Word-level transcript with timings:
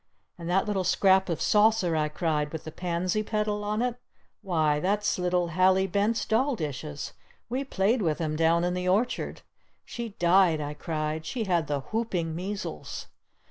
"And 0.35 0.49
that 0.49 0.65
little 0.65 0.83
scrap 0.83 1.29
of 1.29 1.39
saucer," 1.39 1.95
I 1.95 2.09
cried, 2.09 2.51
"with 2.51 2.63
the 2.63 2.71
pansy 2.71 3.21
petal 3.21 3.63
on 3.63 3.83
it? 3.83 3.97
Why 4.41 4.77
Why 4.77 4.79
that's 4.79 5.19
little 5.19 5.49
Hallie 5.49 5.85
Bent's 5.85 6.25
doll 6.25 6.55
dishes! 6.55 7.13
We 7.49 7.63
played 7.63 8.01
with 8.01 8.19
'em 8.19 8.35
down 8.35 8.63
in 8.63 8.73
the 8.73 8.87
orchard! 8.87 9.43
She 9.85 10.15
died!" 10.17 10.59
I 10.59 10.73
cried. 10.73 11.23
"She 11.23 11.43
had 11.43 11.67
the 11.67 11.81
whooping 11.81 12.35
measles!" 12.35 13.09